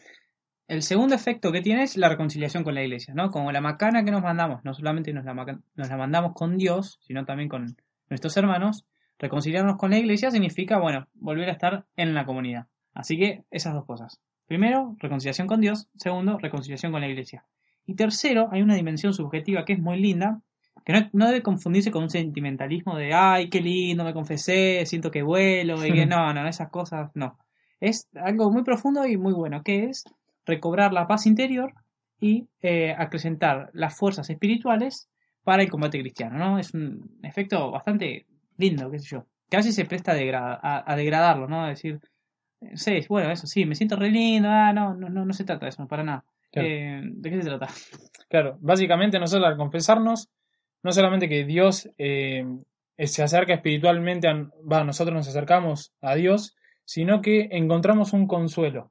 El 0.66 0.82
segundo 0.82 1.14
efecto 1.14 1.52
que 1.52 1.60
tiene 1.60 1.82
es 1.82 1.96
la 1.96 2.08
reconciliación 2.08 2.64
con 2.64 2.74
la 2.74 2.82
iglesia, 2.82 3.14
¿no? 3.14 3.30
Como 3.30 3.52
la 3.52 3.60
macana 3.60 4.04
que 4.04 4.10
nos 4.10 4.22
mandamos, 4.22 4.64
no 4.64 4.72
solamente 4.72 5.12
nos 5.12 5.24
la, 5.24 5.34
nos 5.34 5.88
la 5.88 5.96
mandamos 5.96 6.32
con 6.34 6.56
Dios, 6.56 6.98
sino 7.02 7.24
también 7.24 7.48
con 7.48 7.76
nuestros 8.08 8.36
hermanos, 8.36 8.86
Reconciliarnos 9.18 9.76
con 9.76 9.90
la 9.90 9.98
iglesia 9.98 10.30
significa, 10.30 10.78
bueno, 10.78 11.06
volver 11.14 11.48
a 11.48 11.52
estar 11.52 11.86
en 11.96 12.14
la 12.14 12.26
comunidad. 12.26 12.66
Así 12.92 13.16
que 13.16 13.44
esas 13.50 13.74
dos 13.74 13.86
cosas. 13.86 14.20
Primero, 14.46 14.96
reconciliación 14.98 15.46
con 15.46 15.60
Dios. 15.60 15.88
Segundo, 15.96 16.38
reconciliación 16.38 16.92
con 16.92 17.00
la 17.00 17.08
iglesia. 17.08 17.44
Y 17.86 17.94
tercero, 17.94 18.48
hay 18.50 18.62
una 18.62 18.74
dimensión 18.74 19.12
subjetiva 19.12 19.64
que 19.64 19.74
es 19.74 19.78
muy 19.78 20.00
linda, 20.00 20.40
que 20.84 21.08
no, 21.12 21.26
debe 21.26 21.42
confundirse 21.42 21.90
con 21.90 22.02
un 22.02 22.10
sentimentalismo 22.10 22.96
de, 22.96 23.14
ay, 23.14 23.48
qué 23.48 23.60
lindo, 23.60 24.04
me 24.04 24.12
confesé, 24.12 24.84
siento 24.86 25.10
que 25.10 25.22
vuelo, 25.22 25.84
y 25.86 25.92
que 25.92 26.06
no, 26.06 26.32
no, 26.34 26.48
esas 26.48 26.70
cosas 26.70 27.10
no. 27.14 27.38
Es 27.80 28.08
algo 28.14 28.50
muy 28.50 28.64
profundo 28.64 29.06
y 29.06 29.16
muy 29.16 29.32
bueno, 29.32 29.62
que 29.62 29.84
es 29.84 30.04
recobrar 30.46 30.92
la 30.92 31.06
paz 31.06 31.26
interior 31.26 31.72
y 32.20 32.48
eh, 32.62 32.94
acrecentar 32.96 33.70
las 33.72 33.96
fuerzas 33.96 34.30
espirituales 34.30 35.08
para 35.42 35.62
el 35.62 35.70
combate 35.70 36.00
cristiano, 36.00 36.38
¿no? 36.38 36.58
Es 36.58 36.72
un 36.72 37.18
efecto 37.22 37.70
bastante 37.70 38.26
lindo, 38.56 38.90
qué 38.90 38.98
sé 38.98 39.08
yo. 39.10 39.26
Casi 39.50 39.72
se 39.72 39.84
presta 39.84 40.12
a, 40.12 40.92
a, 40.92 40.96
degradarlo, 40.96 41.46
¿no? 41.46 41.64
A 41.64 41.68
decir, 41.68 42.00
sí, 42.74 43.00
bueno, 43.08 43.30
eso 43.30 43.46
sí, 43.46 43.66
me 43.66 43.74
siento 43.74 43.96
re 43.96 44.10
lindo, 44.10 44.48
ah, 44.50 44.72
no, 44.72 44.94
no, 44.94 45.08
no, 45.08 45.32
se 45.34 45.44
trata 45.44 45.66
de 45.66 45.70
eso, 45.70 45.86
para 45.86 46.02
nada. 46.02 46.24
Eh, 46.52 47.02
¿De 47.04 47.30
qué 47.30 47.42
se 47.42 47.48
trata? 47.48 47.68
Claro, 48.28 48.56
básicamente 48.60 49.20
nosotros 49.20 49.46
al 49.46 49.56
confesarnos, 49.56 50.28
no 50.82 50.90
solamente 50.90 51.28
que 51.28 51.44
Dios 51.44 51.88
eh, 51.98 52.44
se 52.98 53.22
acerca 53.22 53.54
espiritualmente, 53.54 54.26
a, 54.28 54.84
nosotros 54.84 55.14
nos 55.14 55.28
acercamos 55.28 55.92
a 56.00 56.14
Dios, 56.16 56.56
sino 56.84 57.20
que 57.20 57.48
encontramos 57.52 58.12
un 58.12 58.26
consuelo 58.26 58.90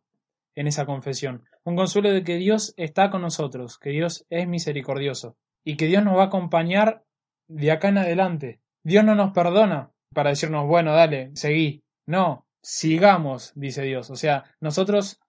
en 0.55 0.67
esa 0.67 0.85
confesión. 0.85 1.43
Un 1.63 1.75
consuelo 1.75 2.11
de 2.11 2.23
que 2.23 2.37
Dios 2.37 2.73
está 2.77 3.09
con 3.09 3.21
nosotros, 3.21 3.77
que 3.79 3.89
Dios 3.89 4.25
es 4.29 4.47
misericordioso 4.47 5.35
y 5.63 5.77
que 5.77 5.87
Dios 5.87 6.03
nos 6.03 6.17
va 6.17 6.23
a 6.23 6.27
acompañar 6.27 7.03
de 7.47 7.71
acá 7.71 7.89
en 7.89 7.97
adelante. 7.97 8.59
Dios 8.83 9.03
no 9.03 9.15
nos 9.15 9.31
perdona 9.31 9.91
para 10.13 10.29
decirnos, 10.29 10.67
bueno, 10.67 10.93
dale, 10.93 11.31
seguí. 11.33 11.83
No, 12.05 12.45
sigamos, 12.61 13.53
dice 13.55 13.83
Dios. 13.83 14.09
O 14.09 14.15
sea, 14.15 14.43
nosotros 14.59 15.19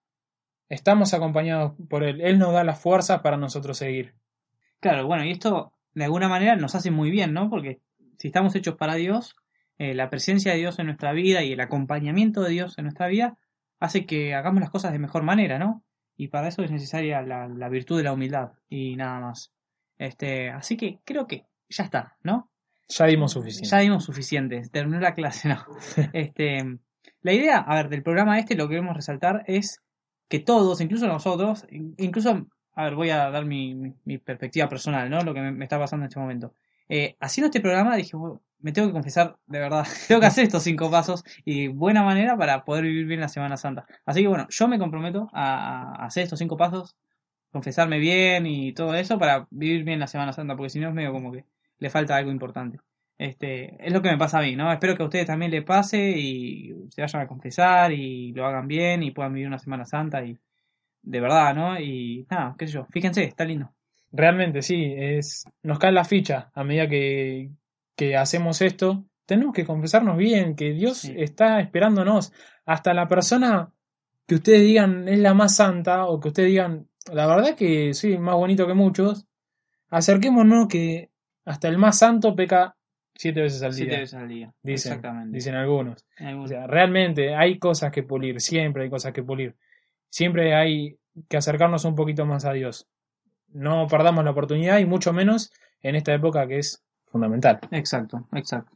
estamos 0.69 1.13
acompañados 1.13 1.73
por 1.89 2.03
Él. 2.03 2.21
Él 2.21 2.39
nos 2.39 2.53
da 2.53 2.63
la 2.63 2.75
fuerza 2.75 3.21
para 3.21 3.37
nosotros 3.37 3.77
seguir. 3.77 4.15
Claro, 4.79 5.07
bueno, 5.07 5.25
y 5.25 5.31
esto 5.31 5.73
de 5.93 6.03
alguna 6.03 6.27
manera 6.27 6.55
nos 6.55 6.75
hace 6.75 6.91
muy 6.91 7.09
bien, 7.09 7.33
¿no? 7.33 7.49
Porque 7.49 7.79
si 8.19 8.27
estamos 8.27 8.55
hechos 8.55 8.75
para 8.75 8.95
Dios, 8.95 9.35
eh, 9.77 9.93
la 9.93 10.09
presencia 10.09 10.51
de 10.51 10.59
Dios 10.59 10.79
en 10.79 10.87
nuestra 10.87 11.13
vida 11.13 11.43
y 11.43 11.53
el 11.53 11.59
acompañamiento 11.59 12.41
de 12.41 12.51
Dios 12.51 12.77
en 12.77 12.85
nuestra 12.85 13.07
vida 13.07 13.37
hace 13.85 14.05
que 14.05 14.33
hagamos 14.33 14.61
las 14.61 14.69
cosas 14.69 14.91
de 14.91 14.99
mejor 14.99 15.23
manera, 15.23 15.59
¿no? 15.59 15.83
Y 16.17 16.27
para 16.29 16.47
eso 16.47 16.63
es 16.63 16.71
necesaria 16.71 17.21
la, 17.21 17.47
la 17.47 17.69
virtud 17.69 17.97
de 17.97 18.03
la 18.03 18.13
humildad 18.13 18.51
y 18.69 18.95
nada 18.95 19.19
más. 19.19 19.53
Este, 19.97 20.49
así 20.49 20.77
que 20.77 20.99
creo 21.05 21.27
que 21.27 21.45
ya 21.69 21.83
está, 21.83 22.17
¿no? 22.23 22.51
Ya 22.87 23.05
dimos 23.05 23.31
suficiente. 23.31 23.69
Ya 23.69 23.79
dimos 23.79 24.03
suficiente. 24.03 24.61
Terminó 24.71 24.99
la 24.99 25.13
clase, 25.13 25.49
no. 25.49 25.65
este, 26.13 26.79
la 27.21 27.33
idea, 27.33 27.59
a 27.59 27.75
ver, 27.75 27.89
del 27.89 28.03
programa 28.03 28.37
este 28.39 28.55
lo 28.55 28.67
que 28.67 28.75
queremos 28.75 28.95
resaltar 28.95 29.43
es 29.47 29.81
que 30.27 30.39
todos, 30.39 30.81
incluso 30.81 31.07
nosotros, 31.07 31.65
incluso, 31.69 32.47
a 32.73 32.83
ver, 32.83 32.95
voy 32.95 33.09
a 33.09 33.29
dar 33.29 33.45
mi, 33.45 33.75
mi, 34.03 34.17
perspectiva 34.17 34.69
personal, 34.69 35.09
¿no? 35.09 35.21
Lo 35.21 35.33
que 35.33 35.41
me, 35.41 35.63
está 35.63 35.79
pasando 35.79 36.03
en 36.03 36.09
este 36.09 36.19
momento. 36.19 36.53
Eh, 36.87 37.15
haciendo 37.19 37.47
este 37.47 37.61
programa 37.61 37.95
dije, 37.95 38.15
me 38.65 38.71
tengo 38.71 38.87
que 38.87 38.93
confesar, 38.93 39.37
de 39.45 39.59
verdad, 39.59 39.85
tengo 40.07 40.19
que 40.19 40.25
hacer 40.25 40.43
estos 40.45 40.63
cinco 40.63 40.89
pasos 40.91 41.23
y 41.45 41.67
buena 41.67 42.01
manera 42.01 42.35
para 42.35 42.65
poder 42.65 42.85
vivir 42.85 43.05
bien 43.05 43.19
la 43.19 43.29
Semana 43.29 43.57
Santa. 43.57 43.85
Así 44.07 44.23
que 44.23 44.27
bueno, 44.27 44.47
yo 44.49 44.67
me 44.67 44.79
comprometo 44.79 45.29
a, 45.33 46.01
a 46.01 46.05
hacer 46.07 46.23
estos 46.23 46.39
cinco 46.39 46.57
pasos, 46.57 46.95
confesarme 47.51 47.99
bien 47.99 48.47
y 48.47 48.73
todo 48.73 48.95
eso 48.95 49.19
para 49.19 49.47
vivir 49.51 49.83
bien 49.83 49.99
la 49.99 50.07
Semana 50.07 50.33
Santa, 50.33 50.55
porque 50.55 50.71
si 50.71 50.79
no 50.79 50.87
es 50.89 50.95
medio 50.95 51.11
como 51.11 51.31
que 51.31 51.45
le 51.77 51.89
falta 51.91 52.15
algo 52.15 52.31
importante. 52.31 52.79
Este, 53.19 53.77
es 53.85 53.93
lo 53.93 54.01
que 54.01 54.09
me 54.09 54.17
pasa 54.17 54.39
a 54.39 54.41
mí, 54.41 54.55
¿no? 54.55 54.71
Espero 54.73 54.97
que 54.97 55.03
a 55.03 55.05
ustedes 55.05 55.27
también 55.27 55.51
le 55.51 55.61
pase 55.61 55.99
y 56.17 56.73
se 56.89 57.01
vayan 57.01 57.21
a 57.21 57.27
confesar 57.27 57.91
y 57.91 58.33
lo 58.33 58.47
hagan 58.47 58.67
bien 58.67 59.03
y 59.03 59.11
puedan 59.11 59.33
vivir 59.33 59.47
una 59.47 59.59
Semana 59.59 59.85
Santa 59.85 60.25
y 60.25 60.39
de 61.03 61.21
verdad, 61.21 61.53
¿no? 61.53 61.79
Y 61.79 62.25
nada, 62.31 62.55
qué 62.57 62.65
sé 62.65 62.73
yo, 62.73 62.87
fíjense, 62.89 63.25
está 63.25 63.45
lindo. 63.45 63.71
Realmente, 64.11 64.63
sí, 64.63 64.91
es 64.97 65.45
nos 65.61 65.77
cae 65.77 65.91
la 65.91 66.03
ficha 66.03 66.49
a 66.55 66.63
medida 66.63 66.89
que, 66.89 67.51
que 67.95 68.15
hacemos 68.15 68.61
esto. 68.61 69.05
Tenemos 69.25 69.53
que 69.53 69.65
confesarnos 69.65 70.17
bien, 70.17 70.55
que 70.55 70.71
Dios 70.73 71.05
está 71.05 71.59
esperándonos. 71.59 72.31
Hasta 72.65 72.93
la 72.93 73.07
persona 73.07 73.71
que 74.27 74.35
ustedes 74.35 74.61
digan 74.61 75.07
es 75.07 75.19
la 75.19 75.33
más 75.33 75.55
santa 75.55 76.05
o 76.05 76.19
que 76.19 76.29
ustedes 76.29 76.49
digan, 76.49 76.87
la 77.11 77.27
verdad 77.27 77.55
que 77.55 77.93
soy 77.93 78.17
más 78.17 78.35
bonito 78.35 78.67
que 78.67 78.73
muchos, 78.73 79.25
acerquémonos 79.89 80.67
que 80.67 81.09
hasta 81.45 81.67
el 81.67 81.77
más 81.77 81.99
santo 81.99 82.35
peca 82.35 82.75
siete 83.15 83.41
veces 83.41 83.61
al 83.63 83.73
día. 83.73 83.85
Siete 83.85 83.99
veces 83.99 84.13
al 84.15 84.27
día. 84.27 84.53
Dicen, 84.61 84.91
Exactamente. 84.91 85.35
Dicen 85.35 85.55
algunos. 85.55 86.05
O 86.39 86.47
sea, 86.47 86.67
realmente 86.67 87.35
hay 87.35 87.59
cosas 87.59 87.91
que 87.91 88.03
pulir, 88.03 88.41
siempre 88.41 88.83
hay 88.83 88.89
cosas 88.89 89.13
que 89.13 89.23
pulir. 89.23 89.55
Siempre 90.09 90.55
hay 90.55 90.97
que 91.29 91.37
acercarnos 91.37 91.85
un 91.85 91.95
poquito 91.95 92.25
más 92.25 92.45
a 92.45 92.53
Dios. 92.53 92.87
No 93.49 93.87
perdamos 93.87 94.23
la 94.25 94.31
oportunidad 94.31 94.79
y 94.79 94.85
mucho 94.85 95.13
menos 95.13 95.51
en 95.81 95.95
esta 95.95 96.13
época 96.13 96.47
que 96.47 96.59
es 96.59 96.83
fundamental. 97.05 97.59
Exacto, 97.71 98.27
exacto. 98.33 98.71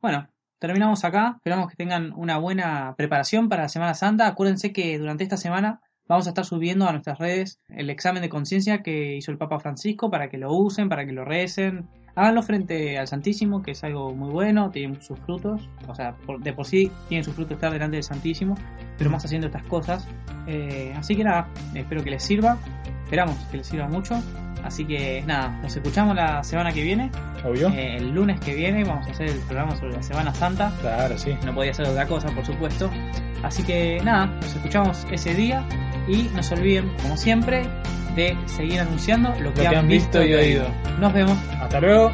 Bueno, 0.00 0.28
terminamos 0.58 1.04
acá. 1.04 1.34
Esperamos 1.36 1.68
que 1.68 1.76
tengan 1.76 2.12
una 2.14 2.38
buena 2.38 2.94
preparación 2.96 3.48
para 3.48 3.62
la 3.62 3.68
Semana 3.68 3.94
Santa. 3.94 4.26
Acuérdense 4.26 4.72
que 4.72 4.98
durante 4.98 5.24
esta 5.24 5.36
semana 5.36 5.80
Vamos 6.08 6.26
a 6.26 6.30
estar 6.30 6.44
subiendo 6.44 6.86
a 6.86 6.92
nuestras 6.92 7.18
redes 7.18 7.58
el 7.68 7.90
examen 7.90 8.22
de 8.22 8.28
conciencia 8.28 8.82
que 8.82 9.16
hizo 9.16 9.32
el 9.32 9.38
Papa 9.38 9.58
Francisco 9.58 10.08
para 10.08 10.28
que 10.28 10.38
lo 10.38 10.52
usen, 10.52 10.88
para 10.88 11.04
que 11.04 11.12
lo 11.12 11.24
recen. 11.24 11.88
Háganlo 12.16 12.42
frente 12.42 12.98
al 12.98 13.06
Santísimo, 13.06 13.62
que 13.62 13.72
es 13.72 13.84
algo 13.84 14.14
muy 14.14 14.30
bueno, 14.30 14.70
tiene 14.70 15.00
sus 15.02 15.18
frutos. 15.20 15.68
O 15.86 15.94
sea, 15.94 16.16
de 16.38 16.52
por 16.54 16.64
sí 16.64 16.90
tiene 17.08 17.22
sus 17.22 17.34
frutos 17.34 17.52
estar 17.52 17.70
delante 17.70 17.96
del 17.96 18.04
Santísimo, 18.04 18.56
pero 18.96 19.10
más 19.10 19.22
haciendo 19.24 19.48
estas 19.48 19.64
cosas. 19.64 20.08
Eh, 20.46 20.94
así 20.96 21.14
que 21.14 21.24
nada, 21.24 21.48
espero 21.74 22.02
que 22.02 22.10
les 22.10 22.22
sirva. 22.22 22.56
Esperamos 23.04 23.36
que 23.50 23.58
les 23.58 23.66
sirva 23.66 23.86
mucho. 23.86 24.18
Así 24.64 24.86
que 24.86 25.22
nada, 25.26 25.60
nos 25.62 25.76
escuchamos 25.76 26.16
la 26.16 26.42
semana 26.42 26.72
que 26.72 26.82
viene. 26.82 27.10
Obvio. 27.44 27.68
Eh, 27.68 27.98
el 27.98 28.10
lunes 28.10 28.40
que 28.40 28.54
viene 28.54 28.82
vamos 28.82 29.06
a 29.06 29.10
hacer 29.10 29.28
el 29.28 29.38
programa 29.40 29.76
sobre 29.76 29.92
la 29.92 30.02
Semana 30.02 30.34
Santa. 30.34 30.72
Claro, 30.80 31.18
sí. 31.18 31.36
No 31.44 31.54
podía 31.54 31.74
ser 31.74 31.86
otra 31.86 32.06
cosa, 32.06 32.28
por 32.34 32.46
supuesto. 32.46 32.90
Así 33.42 33.62
que 33.62 34.00
nada, 34.02 34.26
nos 34.26 34.56
escuchamos 34.56 35.06
ese 35.12 35.34
día 35.34 35.64
y 36.08 36.30
no 36.34 36.42
se 36.42 36.54
olviden, 36.54 36.90
como 37.02 37.16
siempre, 37.18 37.68
de 38.16 38.36
seguir 38.46 38.80
anunciando 38.80 39.32
lo 39.40 39.52
que, 39.54 39.66
han, 39.66 39.86
visto 39.86 40.24
y 40.24 40.34
oído. 40.34 40.66
Nos 40.98 41.12
vemos. 41.12 41.38
Hasta 41.60 41.80
luego. 41.80 42.10